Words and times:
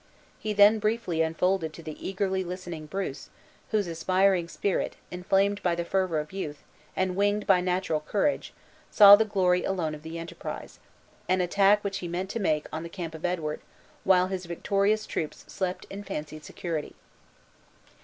He 0.39 0.51
then 0.51 0.79
briefly 0.79 1.21
unfolded 1.21 1.73
to 1.73 1.83
the 1.83 2.09
eagerly 2.09 2.43
listening 2.43 2.87
Bruce 2.87 3.29
(whose 3.69 3.85
aspiring 3.85 4.47
spirit, 4.47 4.95
inflamed 5.11 5.61
by 5.61 5.75
the 5.75 5.85
fervor 5.85 6.17
of 6.19 6.31
youth, 6.33 6.63
and 6.95 7.15
winged 7.15 7.45
by 7.45 7.61
natural 7.61 7.99
courage, 7.99 8.51
saw 8.89 9.15
the 9.15 9.25
glory 9.25 9.63
alone 9.63 9.93
of 9.93 10.01
the 10.01 10.17
enterprise), 10.17 10.79
an 11.29 11.39
attack 11.39 11.83
which 11.83 11.99
he 11.99 12.07
meant 12.07 12.31
to 12.31 12.39
make 12.39 12.65
on 12.73 12.81
the 12.81 12.89
camp 12.89 13.13
of 13.13 13.25
Edward, 13.25 13.61
while 14.03 14.25
his 14.25 14.47
victorious 14.47 15.05
troops 15.05 15.45
slept 15.47 15.85
in 15.91 16.03
fancied 16.03 16.43
security. 16.43 16.95